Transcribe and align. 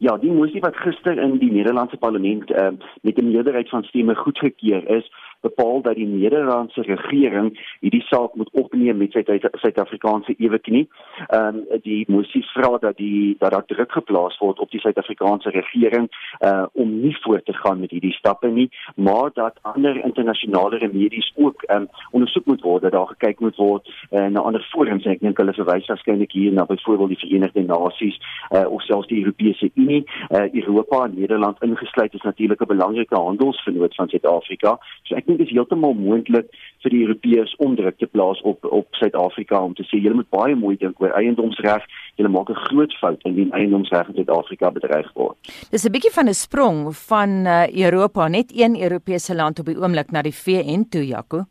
Ja, 0.00 0.16
die 0.16 0.30
moesie 0.30 0.60
wat 0.62 0.76
gister 0.76 1.18
in 1.18 1.38
die 1.38 1.50
Nederlandse 1.50 1.96
parlement 1.96 2.50
uh, 2.50 2.68
met 3.02 3.18
'n 3.18 3.30
meerderheid 3.30 3.68
van 3.68 3.84
stemme 3.84 4.14
goedgekeur 4.14 4.88
is, 4.88 5.10
bepaal 5.40 5.82
dat 5.82 5.94
die 5.94 6.06
Nederlandse 6.06 6.82
regering 6.82 7.52
hierdie 7.80 8.02
saak 8.02 8.34
moet 8.34 8.50
opneem 8.52 8.96
met 8.96 9.12
sy 9.12 9.22
Suid-Afrikaanse 9.26 10.34
ewe 10.38 10.58
knie. 10.58 10.86
Ehm 11.28 11.60
um, 11.60 11.80
die 11.82 12.04
moesie 12.08 12.42
vra 12.52 12.78
dat 12.78 12.96
die 12.96 13.36
dat 13.38 13.50
daar 13.50 13.66
druk 13.66 13.92
geplaas 13.92 14.38
word 14.38 14.58
op 14.58 14.70
die 14.70 14.80
Suid-Afrikaanse 14.80 15.50
regering 15.50 16.08
uh 16.40 16.66
om 16.72 17.00
nie 17.00 17.16
voort 17.22 17.44
te 17.44 17.52
gaan 17.52 17.80
met 17.80 17.90
hierdie 17.90 18.12
stappe 18.12 18.48
nie, 18.48 18.68
maar 18.94 19.30
dat 19.34 19.58
ander 19.62 20.04
internasionale 20.04 20.78
remedies 20.78 21.32
ook 21.36 21.62
ehm 21.62 21.82
um, 21.82 21.88
ondersoek 22.10 22.46
moet 22.46 22.62
word, 22.62 22.82
dat 22.82 22.92
daar 22.92 23.06
gekyk 23.06 23.40
moet 23.40 23.56
word 23.56 23.88
uh, 24.10 24.26
na 24.26 24.40
ander 24.40 24.66
forums. 24.70 25.06
Ek 25.06 25.20
dink 25.20 25.38
hulle 25.38 25.54
verwys 25.54 25.86
waarskynlik 25.86 26.32
hier 26.32 26.52
na 26.52 26.66
byvoorbeeld 26.66 27.14
die 27.14 27.22
Verenigde 27.24 27.62
Nasies 27.62 28.18
uh 28.50 28.66
of 28.70 28.82
selfs 28.82 29.08
die 29.08 29.22
Europese 29.22 29.70
Unie, 29.74 30.04
uh 30.30 30.46
Europa 30.52 31.04
en 31.04 31.14
Nederland 31.14 31.62
ingesluit 31.62 32.14
is 32.14 32.26
natuurlik 32.26 32.60
'n 32.60 32.72
belangrike 32.74 33.14
handelsvernoot 33.14 33.94
van 33.94 34.08
Suid-Afrika. 34.08 34.78
So 35.02 35.14
ek 35.14 35.27
dink 35.28 35.38
dit 35.38 35.48
is 35.48 35.54
heeltemal 35.54 35.94
moontlik 35.98 36.48
vir 36.84 36.94
die 36.94 37.02
Europeërs 37.04 37.54
om 37.64 37.76
druk 37.76 37.98
te 38.00 38.08
plaas 38.10 38.40
op 38.48 38.64
op 38.64 38.98
Suid-Afrika 39.00 39.60
om 39.64 39.74
te 39.76 39.84
sê 39.88 40.00
julle 40.00 40.18
moet 40.20 40.30
baie 40.34 40.56
mooi 40.56 40.76
dink 40.80 41.00
oor 41.02 41.14
eiendomsreg. 41.18 41.84
Julle 42.16 42.32
maak 42.32 42.50
'n 42.50 42.64
groot 42.68 42.92
fout 43.00 43.20
indien 43.28 43.52
eiendomsreg 43.52 44.08
in 44.08 44.14
Suid-Afrika 44.20 44.70
bedreig 44.70 45.10
word. 45.14 45.36
Dis 45.70 45.84
'n 45.84 45.92
bietjie 45.92 46.12
van 46.12 46.28
'n 46.28 46.34
sprong 46.34 46.96
van 46.96 47.30
uh, 47.46 47.68
Europa, 47.84 48.28
net 48.28 48.52
een 48.54 48.80
Europese 48.80 49.34
land 49.34 49.58
op 49.60 49.66
die 49.66 49.78
oomblik 49.78 50.10
na 50.10 50.22
die 50.22 50.34
VN 50.34 50.88
toe, 50.90 51.06
Jaco. 51.06 51.44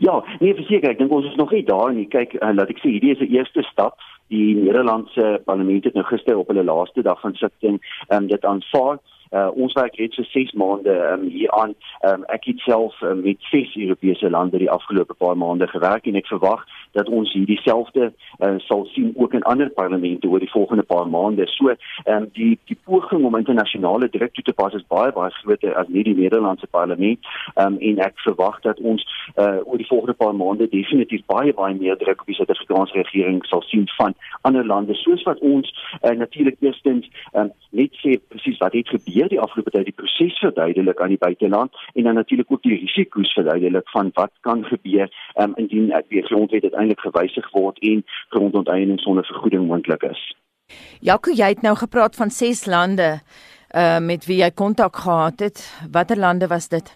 Ja, 0.00 0.24
nee, 0.40 0.54
verseker, 0.54 0.90
ek 0.90 0.98
dink 0.98 1.12
ons 1.12 1.26
is 1.26 1.36
nog 1.36 1.50
nie 1.52 1.64
daar 1.64 1.92
nie. 1.92 2.06
Kyk, 2.06 2.34
uh, 2.40 2.52
laat 2.54 2.70
ek 2.70 2.78
sê 2.78 2.88
hierdie 2.88 3.12
is 3.12 3.20
'n 3.20 3.34
eerste 3.34 3.62
stap. 3.62 3.98
Die 4.28 4.54
Nederlandse 4.54 5.42
parlement 5.44 5.84
het 5.84 5.94
nou 5.94 6.04
gister 6.04 6.36
op 6.36 6.48
hulle 6.48 6.64
laaste 6.64 7.02
dag 7.02 7.20
van 7.20 7.34
sitting 7.34 7.80
um, 8.08 8.26
dit 8.26 8.44
aanvaar. 8.44 8.98
Uh, 9.34 9.48
ons 9.58 9.72
werk 9.74 9.96
reeds 9.98 10.16
vir 10.20 10.28
6 10.30 10.52
maande 10.52 10.94
um, 11.10 11.26
hier 11.28 11.50
aan. 11.58 11.74
Um, 12.06 12.22
ek 12.30 12.44
het 12.50 12.60
self 12.62 13.00
um, 13.02 13.24
met 13.24 13.42
6 13.50 13.74
Europese 13.82 14.30
lande 14.30 14.60
die 14.62 14.70
afgelope 14.70 15.14
paar 15.18 15.36
maande 15.36 15.66
gewerk 15.66 16.06
en 16.06 16.18
ek 16.20 16.30
verwag 16.30 16.62
dat 16.94 17.10
ons 17.10 17.32
hierdie 17.34 17.58
selfde 17.64 18.12
uh, 18.12 18.54
sal 18.68 18.84
sien 18.92 19.10
ook 19.18 19.34
in 19.34 19.42
ander 19.50 19.70
parlemente 19.74 20.30
oor 20.30 20.38
die 20.38 20.50
volgende 20.52 20.84
paar 20.86 21.08
maande. 21.10 21.48
So, 21.56 21.74
um, 22.04 22.28
die 22.38 22.52
die 22.70 22.78
poging 22.84 23.24
om 23.26 23.34
internasionale 23.36 24.08
druk 24.14 24.34
toe 24.34 24.44
te 24.46 24.54
pas 24.54 24.76
is 24.78 24.86
baie 24.86 25.10
baie 25.16 25.34
groter 25.40 25.74
as 25.82 25.90
net 25.90 26.06
die 26.06 26.14
Nederlandse 26.14 26.70
parlement. 26.70 27.18
Um, 27.58 27.80
en 27.80 27.98
ek 28.06 28.22
verwag 28.22 28.60
dat 28.62 28.78
ons 28.78 29.02
uh, 29.34 29.58
oor 29.66 29.82
die 29.82 29.90
volgende 29.90 30.14
paar 30.20 30.34
maande 30.34 30.70
definitief 30.70 31.26
baie 31.26 31.52
baie 31.58 31.74
meer 31.74 31.98
druk 31.98 32.22
op 32.22 32.30
die 32.30 32.38
Suid-Afrikaanse 32.38 33.00
regering 33.00 33.42
sal 33.50 33.66
sien 33.66 33.88
van 33.98 34.14
ander 34.46 34.66
lande 34.66 34.94
soos 35.02 35.26
wat 35.26 35.42
ons 35.42 35.74
uh, 36.02 36.14
natuurlik 36.14 36.62
eerstens 36.62 37.10
um, 37.32 37.50
net 37.70 37.98
sê 38.02 38.16
presies 38.30 38.62
wat 38.62 38.78
het 38.78 38.94
gebeur 38.94 39.23
weer 39.24 39.34
die 39.36 39.40
afgelope 39.40 39.72
tyd 39.74 39.88
die 39.88 39.96
proses 39.96 40.38
verduidelik 40.42 41.00
aan 41.00 41.14
die 41.14 41.20
buiteland 41.20 41.72
en 41.94 42.08
dan 42.08 42.18
natuurlik 42.20 42.50
ook 42.52 42.62
die 42.62 42.78
risiko's 42.78 43.32
verduidelik 43.32 43.88
van 43.96 44.10
wat 44.14 44.32
kan 44.40 44.64
gebeur 44.64 45.08
um, 45.40 45.54
indien 45.56 45.92
die 46.08 46.22
grondwet 46.28 46.62
uiteindelik 46.62 47.00
gewysig 47.00 47.50
word 47.56 47.78
en 47.78 48.04
grondonteiening 48.28 49.00
sonder 49.00 49.24
vergoeding 49.24 49.66
moontlik 49.66 50.02
is. 50.10 50.22
Jaco, 51.00 51.32
jy 51.32 51.48
het 51.54 51.62
nou 51.62 51.74
gepraat 51.76 52.16
van 52.16 52.30
ses 52.30 52.66
lande 52.66 53.18
uh 53.74 53.98
met 53.98 54.26
wie 54.26 54.36
jy 54.38 54.50
kontak 54.54 54.96
gehad 55.02 55.40
het. 55.42 55.58
Watter 55.90 56.18
lande 56.18 56.46
was 56.46 56.68
dit? 56.68 56.92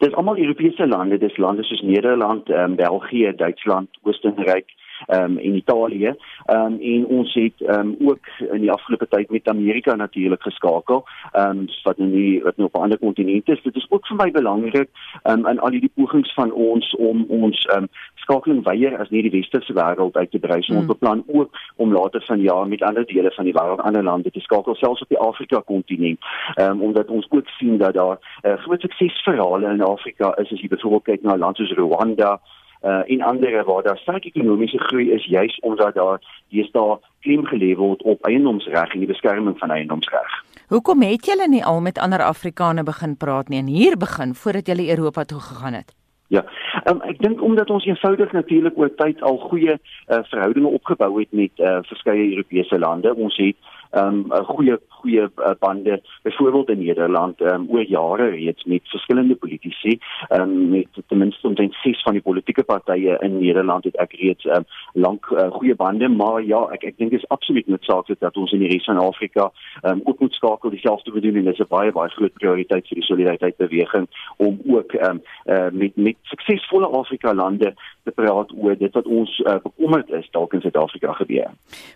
Dis 0.00 0.14
almal 0.14 0.38
Europese 0.38 0.86
lande, 0.86 1.18
dis 1.18 1.36
lande 1.36 1.64
soos 1.64 1.82
Nederland, 1.82 2.48
um, 2.48 2.76
België, 2.76 3.32
Duitsland, 3.36 3.88
Oostenryk, 4.02 4.72
um, 5.06 5.38
en 5.38 5.54
Italië. 5.54 6.14
Um, 6.46 6.80
en 6.80 7.06
ons 7.06 7.34
het 7.34 7.60
um, 7.60 7.96
ook 8.00 8.26
in 8.38 8.60
die 8.60 8.72
afgelope 8.72 9.08
tyd 9.08 9.30
met 9.30 9.48
Amerika 9.48 9.94
natuurlik 9.94 10.42
geskakel. 10.42 11.04
Ehm 11.32 11.58
um, 11.58 11.64
wat 11.82 11.98
nou 11.98 12.10
nie 12.10 12.42
wat 12.42 12.56
nou 12.56 12.68
op 12.68 12.74
'n 12.74 12.82
ander 12.82 12.98
kontinent 12.98 13.48
is. 13.48 13.62
Dit 13.62 13.76
is 13.76 13.86
ook 13.88 14.06
vir 14.06 14.16
my 14.16 14.30
belangrik 14.30 14.88
um, 15.22 15.46
in 15.46 15.58
al 15.58 15.70
die 15.70 15.90
pogings 15.94 16.34
van 16.34 16.52
ons 16.52 16.94
om 16.96 17.24
ons 17.28 17.68
um, 17.76 17.88
skakeling 18.14 18.64
weier 18.64 18.98
as 18.98 19.10
nie 19.10 19.22
die 19.22 19.30
westerse 19.30 19.72
wêreld 19.72 20.16
uit 20.16 20.30
te 20.30 20.38
brei. 20.38 20.62
So 20.62 20.72
ons 20.72 20.84
hmm. 20.84 20.92
beplan 20.92 21.24
ook 21.26 21.50
om 21.76 21.92
later 21.92 22.22
vanjaar 22.26 22.68
met 22.68 22.82
ander 22.82 23.06
dele 23.06 23.30
van 23.30 23.44
die 23.44 23.54
wêreld, 23.54 23.80
ander 23.80 24.02
lande 24.02 24.30
te 24.30 24.40
skakel 24.40 24.74
selfs 24.74 25.02
op 25.02 25.08
die 25.08 25.18
Afrika 25.18 25.60
kontinent. 25.60 26.18
Ehm 26.54 26.70
um, 26.70 26.82
omdat 26.82 27.08
ons 27.08 27.26
ook 27.30 27.48
sien 27.48 27.78
dat 27.78 27.94
daar 27.94 28.18
uh, 28.42 28.52
groot 28.52 28.80
suksesverhale 28.80 29.72
in 29.72 29.82
Afrika 29.82 30.34
is 30.36 30.52
as 30.52 30.60
jy 30.60 30.68
byvoorbeeld 30.68 31.04
kyk 31.04 31.22
na 31.22 31.36
lande 31.36 31.56
soos 31.56 31.76
Rwanda 31.76 32.40
uh, 32.86 33.02
en 33.12 33.22
ander 33.22 33.64
waar 33.64 33.82
daar 33.82 33.98
sterk 33.98 34.24
ekonomiese 34.24 34.78
groei 34.78 35.10
is 35.10 35.24
juis 35.24 35.58
omdat 35.60 35.94
daar 35.94 36.20
deesdae 36.54 36.98
klem 37.20 37.46
gelê 37.46 37.74
word 37.76 38.02
op 38.02 38.22
eiendomsreg 38.30 38.94
en 38.94 39.04
die 39.04 39.12
beskerming 39.12 39.58
van 39.58 39.70
eiendomsreg. 39.70 40.42
Hoekom 40.68 41.02
het 41.02 41.26
julle 41.26 41.48
nie 41.48 41.64
al 41.64 41.80
met 41.80 41.98
ander 41.98 42.22
Afrikane 42.22 42.82
begin 42.82 43.16
praat 43.16 43.48
nie 43.48 43.58
en 43.58 43.70
hier 43.70 43.96
begin 43.96 44.34
voordat 44.34 44.66
julle 44.66 44.90
Europa 44.90 45.24
toe 45.24 45.40
gegaan 45.40 45.72
het? 45.72 45.94
Ja. 46.28 46.42
Um, 46.90 47.00
ek 47.06 47.20
dink 47.22 47.42
omdat 47.42 47.70
ons 47.70 47.84
eenvoudig 47.86 48.32
natuurlik 48.34 48.78
oor 48.78 48.90
tyd 48.98 49.22
al 49.22 49.38
goeie 49.46 49.76
uh, 49.76 50.18
verhoudinge 50.30 50.72
opgebou 50.78 51.12
het 51.20 51.30
met 51.30 51.54
uh, 51.62 51.78
verskeie 51.86 52.30
Europese 52.34 52.78
lande. 52.78 53.14
Ons 53.14 53.36
het 53.38 53.56
um, 53.92 54.24
goeie 54.30 54.78
goeie 54.88 55.22
uh, 55.22 55.54
bande. 55.58 56.02
Byvoorbeeld 56.22 56.68
in 56.68 56.78
Nederland 56.78 57.40
um, 57.40 57.66
oor 57.70 57.84
jare 57.84 58.28
reeds 58.28 58.64
met 58.64 58.80
verskillende 58.84 59.34
politici 59.34 59.98
um, 60.28 60.68
met 60.68 60.88
ten 61.06 61.18
minste 61.18 61.46
omtrent 61.46 61.74
ses 61.82 62.02
van 62.02 62.12
die 62.12 62.22
politieke 62.22 62.62
partye 62.62 63.18
in 63.20 63.38
Nederland 63.38 63.84
het 63.84 63.96
ek 64.02 64.16
reeds 64.20 64.44
um, 64.44 64.64
lank 64.92 65.26
uh, 65.30 65.50
goeie 65.50 65.74
bande. 65.74 66.08
Maar 66.08 66.42
ja 66.42 66.62
ek 66.74 66.84
ek 66.90 66.98
dink 66.98 67.10
dit 67.14 67.20
is 67.20 67.28
absoluut 67.28 67.66
noodsaaklik 67.66 68.20
dat 68.20 68.36
ons 68.36 68.52
in 68.52 68.64
die 68.64 68.70
res 68.72 68.88
van 68.88 69.00
Afrika 69.02 69.50
um, 69.82 70.00
ook 70.04 70.20
moet 70.20 70.34
skakel 70.34 70.74
dieselfde 70.74 71.12
te 71.12 71.20
doen 71.20 71.36
en 71.36 71.44
dit 71.44 71.54
is 71.54 71.64
'n 71.64 71.68
baie 71.68 71.92
baie 71.92 72.10
groot 72.10 72.32
prioriteit 72.32 72.88
vir 72.88 73.00
die 73.00 73.08
solidariteit 73.08 73.56
beweging 73.56 74.08
om 74.36 74.60
ook 74.66 74.92
um, 74.92 75.22
uh, 75.44 75.68
met 75.72 75.96
met 75.96 76.16
suksesvolle 76.22 76.86
Afrika 76.86 77.34
lande 77.34 77.74
te 78.04 78.10
praat 78.10 78.52
oor 78.56 78.76
dit 78.78 78.92
wat 78.92 79.06
ons 79.06 79.38
uh, 79.38 79.56
bekommerd 79.62 80.10
is 80.10 80.28
dalk 80.30 80.52
in 80.52 80.60
Suid-Afrika 80.60 81.12
gebeur. 81.12 81.50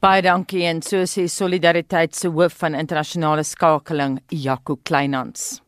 Baie 0.00 0.22
dankie 0.22 0.64
en 0.64 0.82
so 0.82 0.96
sê 1.06 1.26
solidariteit 1.26 1.75
se 2.14 2.28
hoof 2.28 2.58
van 2.58 2.74
internasionale 2.74 3.44
skakeling 3.44 4.18
Jaco 4.30 4.76
Kleinhans. 4.82 5.65